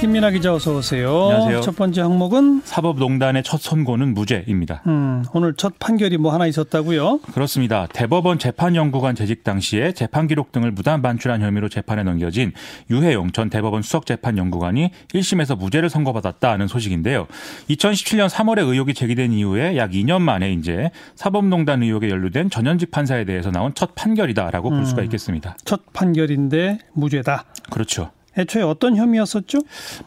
[0.00, 1.10] 김민아 기자 어서 오세요.
[1.24, 1.60] 안녕하세요.
[1.62, 4.82] 첫 번째 항목은 사법농단의 첫 선고는 무죄입니다.
[4.86, 7.18] 음, 오늘 첫 판결이 뭐 하나 있었다고요?
[7.32, 7.88] 그렇습니다.
[7.92, 12.52] 대법원 재판연구관 재직 당시에 재판 기록 등을 무단 반출한 혐의로 재판에 넘겨진
[12.90, 17.26] 유해용 전 대법원 수석재판연구관이 1심에서 무죄를 선고받았다는 소식인데요.
[17.68, 23.50] 2017년 3월에 의혹이 제기된 이후에 약 2년 만에 이제 사법농단 의혹에 연루된 전현직 판사에 대해서
[23.50, 25.56] 나온 첫 판결이다라고 볼 수가 있겠습니다.
[25.64, 27.46] 첫 판결인데 무죄다.
[27.68, 28.12] 그렇죠.
[28.38, 29.58] 애초에 어떤 혐의였었죠?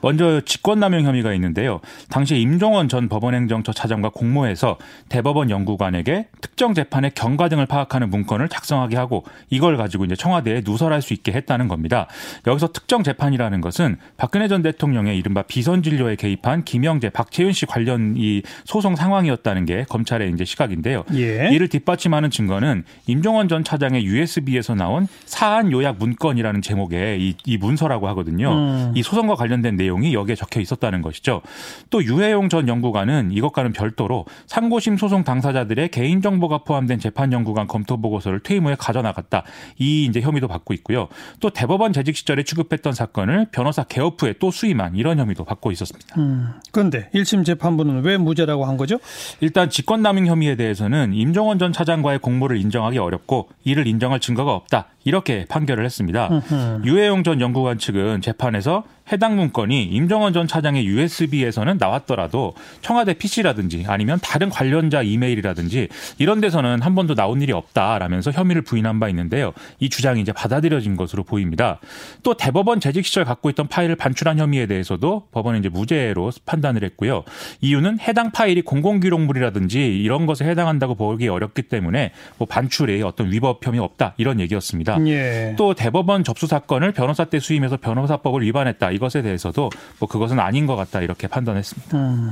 [0.01, 1.81] 먼저 직권남용 혐의가 있는데요.
[2.09, 4.77] 당시 임종원 전 법원행정처 차장과 공모해서
[5.09, 11.01] 대법원 연구관에게 특정 재판의 경과 등을 파악하는 문건을 작성하게 하고 이걸 가지고 이제 청와대에 누설할
[11.01, 12.07] 수 있게 했다는 겁니다.
[12.47, 18.15] 여기서 특정 재판이라는 것은 박근혜 전 대통령의 이른바 비선 진료에 개입한 김영재, 박채윤 씨 관련
[18.17, 21.03] 이 소송 상황이었다는 게 검찰의 이제 시각인데요.
[21.13, 21.49] 예.
[21.51, 28.07] 이를 뒷받침하는 증거는 임종원 전 차장의 USB에서 나온 사안 요약 문건이라는 제목의 이, 이 문서라고
[28.09, 28.20] 하거든요.
[28.51, 28.91] 음.
[28.95, 31.41] 이 소송과 관련된 내용이 여기에 적혀 있었다는 것이죠.
[31.89, 37.97] 또 유해용 전 연구관은 이것과는 별도로 상고심 소송 당사자들의 개인 정보가 포함된 재판 연구관 검토
[37.97, 39.43] 보고서를 퇴임 후에 가져나갔다.
[39.77, 41.07] 이 이제 혐의도 받고 있고요.
[41.39, 46.19] 또 대법원 재직 시절에 취급했던 사건을 변호사 개업 후에 또 수임한 이런 혐의도 받고 있었습니다.
[46.19, 48.99] 음, 그런데 1심 재판부는 왜 무죄라고 한 거죠?
[49.39, 54.87] 일단 직권남용 혐의에 대해서는 임종원 전 차장과의 공모를 인정하기 어렵고 이를 인정할 증거가 없다.
[55.03, 56.29] 이렇게 판결을 했습니다.
[56.29, 56.81] 음흠.
[56.85, 64.19] 유해용 전 연구관 측은 재판에서 해당 문건이 임정원 전 차장의 USB에서는 나왔더라도 청와대 PC라든지 아니면
[64.21, 69.53] 다른 관련자 이메일이라든지 이런 데서는 한 번도 나온 일이 없다라면서 혐의를 부인한 바 있는데요.
[69.79, 71.79] 이 주장이 이제 받아들여진 것으로 보입니다.
[72.23, 77.23] 또 대법원 재직 시절 갖고 있던 파일을 반출한 혐의에 대해서도 법원은 이제 무죄로 판단을 했고요.
[77.61, 83.79] 이유는 해당 파일이 공공기록물이라든지 이런 것에 해당한다고 보기 어렵기 때문에 뭐 반출에 어떤 위법 혐의
[83.79, 84.97] 없다 이런 얘기였습니다.
[85.07, 85.55] 예.
[85.57, 90.75] 또 대법원 접수 사건을 변호사 때 수임해서 변호사법을 위반했다 이것에 대해서도 뭐 그것은 아닌 것
[90.75, 91.97] 같다 이렇게 판단했습니다.
[91.97, 92.31] 음,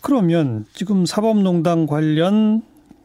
[0.00, 2.62] 그러면 지금 사법농단 관련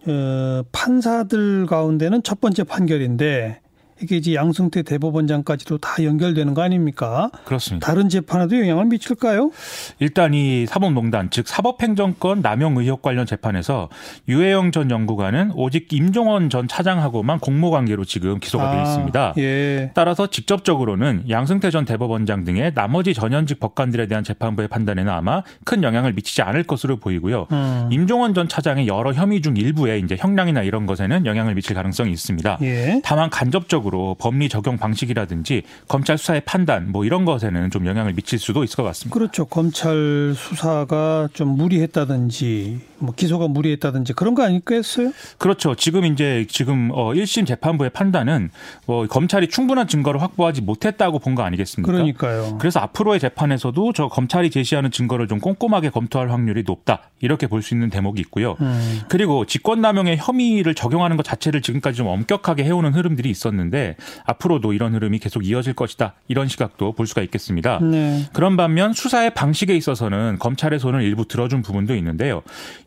[0.07, 3.59] 어, 판사들 가운데는 첫 번째 판결인데
[4.01, 7.29] 이게 이제 양승태 대법원장까지도 다 연결되는 거 아닙니까?
[7.45, 7.85] 그렇습니다.
[7.85, 9.51] 다른 재판에도 영향을 미칠까요?
[9.99, 13.89] 일단 이 사법농단 즉 사법행정권 남용 의혹 관련 재판에서
[14.27, 19.33] 유해영 전 연구관은 오직 임종원 전 차장하고만 공모관계로 지금 기소가 돼 있습니다.
[19.37, 19.91] 예.
[19.93, 26.13] 따라서 직접적으로는 양승태 전 대법원장 등의 나머지 전현직 법관들에 대한 재판부의 판단에는 아마 큰 영향을
[26.13, 27.47] 미치지 않을 것으로 보이고요.
[27.51, 27.89] 음.
[27.91, 32.59] 임종원 전 차장의 여러 혐의 중 일부에 이제 형량이나 이런 것에는 영향을 미칠 가능성이 있습니다.
[32.61, 33.01] 예.
[33.03, 33.88] 다만 간접적으로
[34.19, 38.83] 법리 적용 방식이라든지 검찰 수사의 판단 뭐 이런 것에는 좀 영향을 미칠 수도 있을 것
[38.83, 39.13] 같습니다.
[39.13, 39.45] 그렇죠.
[39.45, 45.11] 검찰 수사가 좀 무리했다든지 뭐 기소가 무리했다든지 그런 거 아닐까했어요?
[45.37, 45.75] 그렇죠.
[45.75, 48.49] 지금 이제 지금 어 1심 재판부의 판단은
[48.85, 51.91] 뭐 검찰이 충분한 증거를 확보하지 못했다고 본 거 아니겠습니까?
[51.91, 52.57] 그러니까요.
[52.59, 57.03] 그래서 앞으로의 재판에서도 저 검찰이 제시하는 증거를 좀 꼼꼼하게 검토할 확률이 높다.
[57.21, 58.55] 이렇게 볼 수 있는 대목이 있고요.
[58.61, 59.01] 음.
[59.09, 63.78] 그리고 직권남용의 혐의를 적용하는 것 자체를 지금까지 좀 엄격하게 해오는 흐름들이 있었는데
[64.25, 66.13] 앞으로도 이런 흐름이 계속 이어질 것이다.
[66.27, 67.79] 이런 시각도 볼 수가 있겠습니다.
[67.79, 68.25] 네.
[68.33, 72.41] 그런 반면 수사의 방식에 있어서는 검찰의 손을 일부 들어준 부분도 있는데요.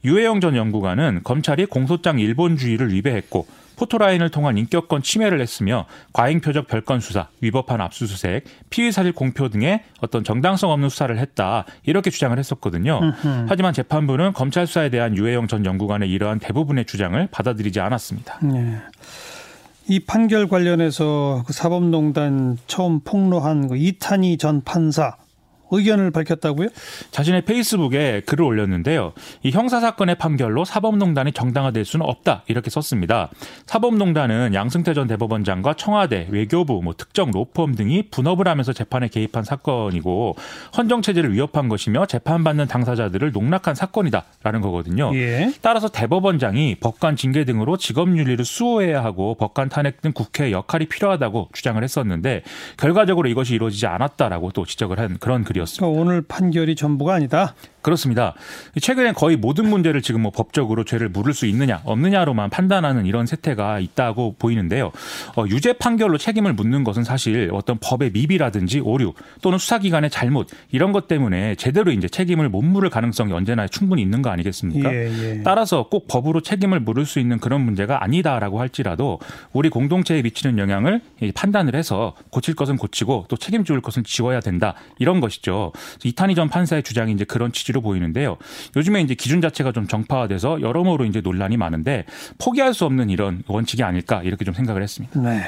[0.05, 7.29] 유해영 전 연구관은 검찰이 공소장 일본주의를 위배했고 포토라인을 통한 인격권 침해를 했으며 과잉표적 별건 수사,
[7.41, 13.01] 위법한 압수수색, 피의사실 공표 등의 어떤 정당성 없는 수사를 했다 이렇게 주장을 했었거든요.
[13.03, 13.47] 음흠.
[13.49, 18.39] 하지만 재판부는 검찰 수사에 대한 유해영 전 연구관의 이러한 대부분의 주장을 받아들이지 않았습니다.
[18.43, 18.79] 네.
[19.89, 25.17] 이 판결 관련해서 그 사법농단 처음 폭로한 그 이탄희 전 판사
[25.73, 26.69] 의견을 밝혔다고요?
[27.11, 29.13] 자신의 페이스북에 글을 올렸는데요.
[29.43, 33.31] 이 형사 사건의 판결로 사법농단이 정당화될 수는 없다 이렇게 썼습니다.
[33.67, 40.37] 사법농단은 양승태 전 대법원장과 청와대, 외교부, 뭐 특정 로펌 등이 분업을 하면서 재판에 개입한 사건이고
[40.77, 45.11] 헌정 체제를 위협한 것이며 재판받는 당사자들을 농락한 사건이다라는 거거든요.
[45.15, 45.53] 예.
[45.63, 51.49] 따라서 대법원장이 법관 징계 등으로 직업 윤리를 수호해야 하고 법관 탄핵 등 국회의 역할이 필요하다고
[51.53, 52.43] 주장을 했었는데
[52.77, 55.87] 결과적으로 이것이 이루어지지 않았다라고 또 지적을 한 그런 글 이었습니다.
[55.87, 57.55] 그러니까 오늘 판결이 전부가 아니다.
[57.83, 58.35] 그렇습니다.
[58.81, 63.81] 최근에 거의 모든 문제를 지금 뭐 법적으로 죄를 물을 수 있느냐 없느냐로만 판단하는 이런 세태가
[63.81, 64.93] 있다고 보이는데요.
[65.37, 69.13] 어, 유죄 판결로 책임을 묻는 것은 사실 어떤 법의 미비라든지 오류
[69.43, 74.23] 또는 수사기관의 잘못 이런 것 때문에 제대로 이제 책임을 못 물을 가능성이 언제나 충분히 있는
[74.23, 74.95] 거 아니겠습니까?
[74.95, 75.43] 예, 예.
[75.43, 79.19] 따라서 꼭 법으로 책임을 물을 수 있는 그런 문제가 아니다라고 할지라도
[79.53, 81.01] 우리 공동체에 미치는 영향을
[81.35, 85.73] 판단을 해서 고칠 것은 고치고 또 책임질 것은 지워야 된다 이런 것이죠.
[86.05, 88.37] 이탄희 전 판사의 주장이 이제 그런 취지 로 보이는데요.
[88.77, 92.05] 요즘에 이제 기준 자체가 좀 정파화돼서 여러모로 이제 논란이 많은데
[92.39, 95.21] 포기할 수 없는 이런 원칙이 아닐까 이렇게 좀 생각을 했습니다.
[95.21, 95.43] 네.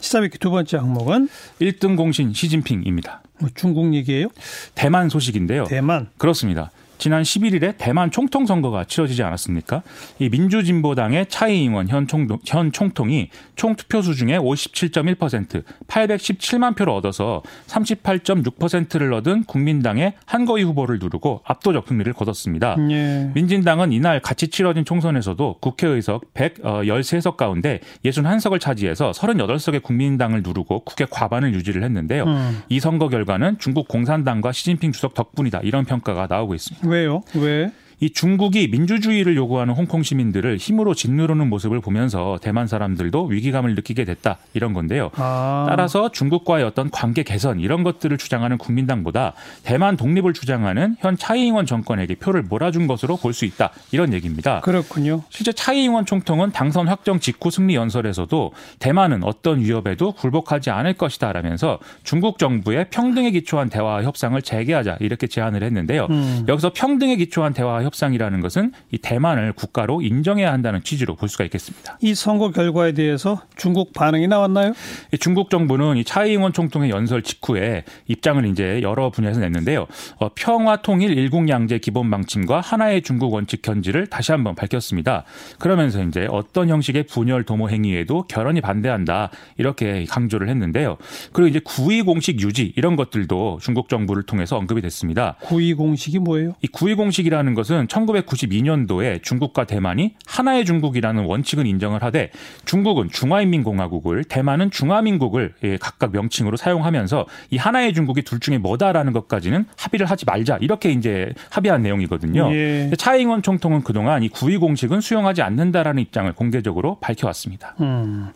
[0.00, 1.28] 시사비키 두 번째 항목은
[1.60, 3.22] 1등 공신 시진핑입니다.
[3.38, 4.28] 뭐 중국 얘기예요?
[4.74, 5.64] 대만 소식인데요.
[5.64, 6.08] 대만.
[6.18, 6.70] 그렇습니다.
[6.98, 9.82] 지난 11일에 대만 총통 선거가 치러지지 않았습니까?
[10.18, 19.12] 이 민주진보당의 차이잉원 현, 총동, 현 총통이 총 투표수 중에 57.1% 817만 표를 얻어서 38.6%를
[19.12, 22.76] 얻은 국민당의 한거위 후보를 누르고 압도적 승리를 거뒀습니다.
[22.90, 23.30] 예.
[23.34, 31.06] 민진당은 이날 같이 치러진 총선에서도 국회의석 113석 어, 가운데 61석을 차지해서 38석의 국민당을 누르고 국회
[31.08, 32.24] 과반을 유지를 했는데요.
[32.24, 32.62] 음.
[32.68, 36.85] 이 선거 결과는 중국 공산당과 시진핑 주석 덕분이다 이런 평가가 나오고 있습니다.
[36.86, 37.22] 왜요?
[37.34, 37.70] 왜?
[37.98, 44.36] 이 중국이 민주주의를 요구하는 홍콩 시민들을 힘으로 짓누르는 모습을 보면서 대만 사람들도 위기감을 느끼게 됐다
[44.52, 45.10] 이런 건데요.
[45.16, 45.64] 아.
[45.68, 49.32] 따라서 중국과의 어떤 관계 개선 이런 것들을 주장하는 국민당보다
[49.62, 54.60] 대만 독립을 주장하는 현 차이잉원 정권에게 표를 몰아준 것으로 볼 수 있다 이런 얘기입니다.
[54.62, 55.22] 그렇군요.
[55.28, 62.38] 실제 차이잉원 총통은 당선 확정 직후 승리 연설에서도 대만은 어떤 위협에도 굴복하지 않을 것이다라면서 중국
[62.38, 66.06] 정부의 평등에 기초한 대화 협상을 재개하자 이렇게 제안을 했는데요.
[66.10, 66.44] 음.
[66.48, 71.98] 여기서 평등에 기초한 대화 협상이라는 것은 이 대만을 국가로 인정해야 한다는 취지로 볼 수가 있겠습니다.
[72.02, 74.74] 이 선거 결과에 대해서 중국 반응이 나왔나요?
[75.20, 79.86] 중국 정부는 이 차이잉원 총통의 연설 직후에 입장을 이제 여러 분야에서 냈는데요.
[80.18, 85.24] 어, 평화 통일 일국양제 기본 방침과 하나의 중국 원칙 견지를 다시 한번 밝혔습니다.
[85.58, 90.96] 그러면서 이제 어떤 형식의 분열 도모 행위에도 결연히 반대한다 이렇게 강조를 했는데요.
[91.32, 95.36] 그리고 이제 구의 공식 유지 이런 것들도 중국 정부를 통해서 언급이 됐습니다.
[95.42, 96.54] 구의 공식이 뭐예요?
[96.62, 102.30] 이 구의 공식이라는 것은 것은 1992년도에 중국과 대만이 하나의 중국이라는 원칙을 인정을 하되
[102.64, 109.66] 중국은 중화인민공화국을 대만은 중화민국을 예, 각각 명칭으로 사용하면서 이 하나의 중국이 둘 중에 뭐다라는 것까지는
[109.76, 112.50] 합의를 하지 말자 이렇게 이제 합의한 내용이거든요.
[112.52, 112.90] 예.
[112.96, 117.74] 차이잉원 총통은 그동안 이 구의 공식은 수용하지 않는다라는 입장을 공개적으로 밝혀왔습니다.
[117.80, 118.30] 음.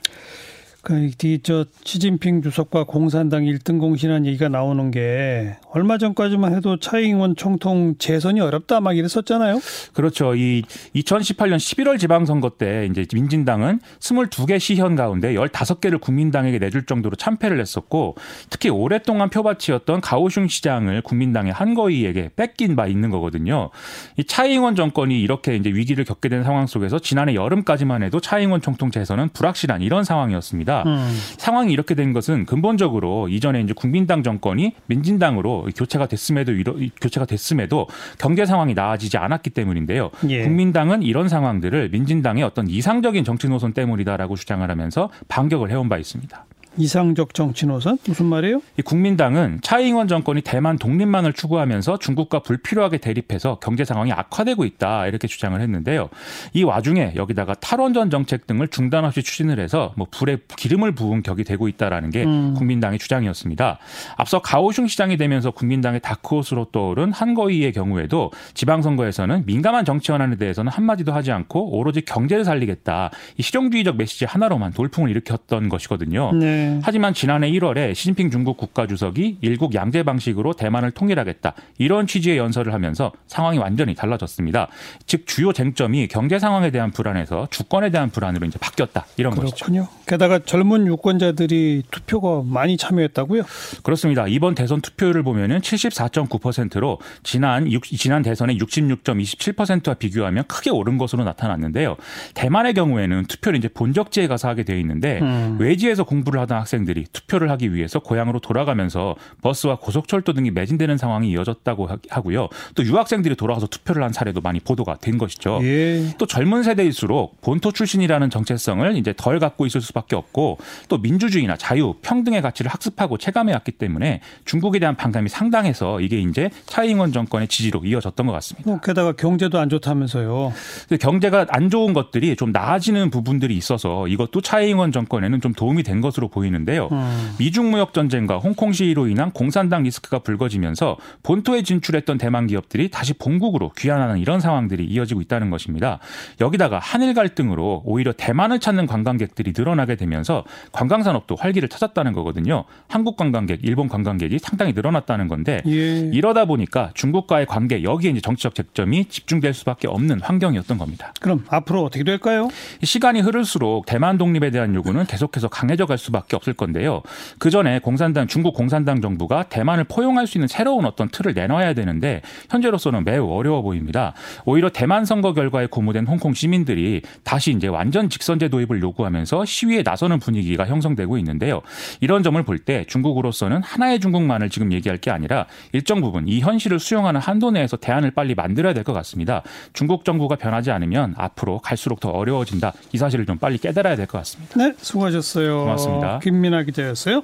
[0.82, 8.40] 그저 시진핑 주석과 공산당 1등 공신한 얘기가 나오는 게 얼마 전까지만 해도 차이잉원 총통 재선이
[8.40, 9.60] 어렵다 막 이랬었잖아요.
[9.92, 10.34] 그렇죠.
[10.34, 10.62] 이
[10.94, 18.16] 2018년 11월 지방선거 때 이제 민진당은 22개 시현 가운데 15개를 국민당에게 내줄 정도로 참패를 했었고
[18.48, 23.68] 특히 오랫동안 표밭이었던 가오슝 시장을 국민당의 한거위에게 뺏긴 바 있는 거거든요.
[24.16, 28.90] 이 차이잉원 정권이 이렇게 이제 위기를 겪게 된 상황 속에서 지난해 여름까지만 해도 차이잉원 총통
[28.90, 30.69] 재선은 불확실한 이런 상황이었습니다.
[30.70, 30.82] 있습니다.
[30.86, 31.18] 음.
[31.36, 36.52] 상황이 이렇게 된 것은 근본적으로 이전에 이제 국민당 정권이 민진당으로 교체가 됐음에도
[37.00, 37.88] 교체가 됐음에도
[38.18, 40.10] 경제 상황이 나아지지 않았기 때문인데요.
[40.28, 40.44] 예.
[40.44, 46.46] 국민당은 이런 상황들을 민진당의 어떤 이상적인 정치 노선 때문이다라고 주장을 하면서 반격을 해온 바 있습니다.
[46.76, 48.62] 이상적 정치 노선 무슨 말이에요?
[48.78, 55.26] 이 국민당은 차이잉원 정권이 대만 독립만을 추구하면서 중국과 불필요하게 대립해서 경제 상황이 악화되고 있다 이렇게
[55.28, 56.08] 주장을 했는데요.
[56.52, 61.44] 이 와중에 여기다가 탈원전 정책 등을 중단 없이 추진을 해서 뭐 불에 기름을 부은 격이
[61.44, 62.54] 되고 있다라는 게 음.
[62.54, 63.78] 국민당의 주장이었습니다.
[64.16, 71.12] 앞서 가오슝 시장이 되면서 국민당의 다크호스로 떠오른 한거위의 경우에도 지방선거에서는 민감한 정치 현안에 대해서는 한마디도
[71.12, 76.32] 하지 않고 오로지 경제를 살리겠다 이 실용주의적 메시지 하나로만 돌풍을 일으켰던 것이거든요.
[76.32, 76.59] 네.
[76.60, 76.80] 네.
[76.82, 83.12] 하지만 지난해 1월에 시진핑 중국 국가주석이 일국 양제 방식으로 대만을 통일하겠다 이런 취지의 연설을 하면서
[83.26, 84.68] 상황이 완전히 달라졌습니다.
[85.06, 89.84] 즉 주요 쟁점이 경제 상황에 대한 불안에서 주권에 대한 불안으로 이제 바뀌었다 이런 그렇군요.
[89.84, 89.88] 것이죠.
[90.06, 93.42] 게다가 젊은 유권자들이 투표가 많이 참여했다고요?
[93.82, 94.26] 그렇습니다.
[94.26, 101.96] 이번 대선 투표율을 보면은 74.9%로 지난 6, 지난 대선의 66.27%와 비교하면 크게 오른 것으로 나타났는데요.
[102.34, 105.56] 대만의 경우에는 투표를 이제 본적지에 가서 하게 되어 있는데 음.
[105.58, 111.30] 외지에서 공부를 하다 하던 학생들이 투표를 하기 위해서 고향으로 돌아가면서 버스와 고속철도 등이 매진되는 상황이
[111.30, 112.48] 이어졌다고 하고요.
[112.74, 115.60] 또 유학생들이 돌아가서 투표를 한 사례도 많이 보도가 된 것이죠.
[115.62, 116.14] 예.
[116.18, 121.94] 또 젊은 세대일수록 본토 출신이라는 정체성을 이제 덜 갖고 있을 수밖에 없고 또 민주주의나 자유,
[122.02, 127.82] 평등의 가치를 학습하고 체감해 왔기 때문에 중국에 대한 반감이 상당해서 이게 이제 차이잉원 정권의 지지로
[127.84, 128.72] 이어졌던 것 같습니다.
[128.72, 130.52] 어, 게다가 경제도 안 좋다면서요.
[131.00, 136.28] 경제가 안 좋은 것들이 좀 나아지는 부분들이 있어서 이것도 차이잉원 정권에는 좀 도움이 된 것으로
[136.28, 136.39] 보입니다.
[136.40, 136.88] 보이는데요.
[136.90, 137.34] 음.
[137.38, 143.72] 미중 무역 전쟁과 홍콩 시위로 인한 공산당 리스크가 불거지면서 본토에 진출했던 대만 기업들이 다시 본국으로
[143.76, 145.98] 귀환하는 이런 상황들이 이어지고 있다는 것입니다.
[146.40, 152.64] 여기다가 한일 갈등으로 오히려 대만을 찾는 관광객들이 늘어나게 되면서 관광 산업도 활기를 찾았다는 거거든요.
[152.88, 156.10] 한국 관광객, 일본 관광객이 상당히 늘어났다는 건데 예.
[156.12, 161.12] 이러다 보니까 중국과의 관계 여기에 이제 정치적 쟁점이 집중될 수밖에 없는 환경이었던 겁니다.
[161.20, 162.48] 그럼 앞으로 어떻게 될까요?
[162.82, 167.02] 시간이 흐를수록 대만 독립에 대한 요구는 계속해서 강해져 갈 수밖에 수밖에 없을 건데요.
[167.38, 172.22] 그 전에 공산당 중국 공산당 정부가 대만을 포용할 수 있는 새로운 어떤 틀을 내놔야 되는데
[172.48, 174.14] 현재로서는 매우 어려워 보입니다.
[174.44, 180.20] 오히려 대만 선거 결과에 고무된 홍콩 시민들이 다시 이제 완전 직선제 도입을 요구하면서 시위에 나서는
[180.20, 181.60] 분위기가 형성되고 있는데요.
[182.00, 186.78] 이런 점을 볼 때 중국으로서는 하나의 중국만을 지금 얘기할 게 아니라 일정 부분 이 현실을
[186.78, 189.42] 수용하는 한도 내에서 대안을 빨리 만들어야 될 것 같습니다.
[189.72, 192.72] 중국 정부가 변하지 않으면 앞으로 갈수록 더 어려워진다.
[192.92, 194.54] 이 사실을 좀 빨리 깨달아야 될 것 같습니다.
[194.56, 195.60] 네, 수고하셨어요.
[195.60, 196.19] 고맙습니다.
[196.20, 197.22] 김민아 기자였어요.